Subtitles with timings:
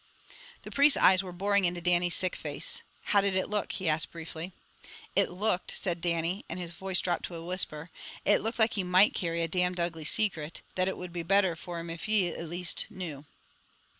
[0.63, 2.81] The priest's eyes were boring into Dannie's sick face.
[3.13, 4.51] "How did it look?" he asked briefly.
[5.15, 7.91] "It looked," said Dannie, and his voice dropped to a whisper,
[8.25, 11.55] "it looked like he might carry a damned ugly secret, that it would be better
[11.55, 13.25] fra him if ye, at least, knew."